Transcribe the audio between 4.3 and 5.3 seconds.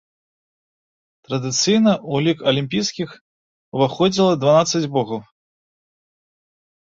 дванаццаць богаў.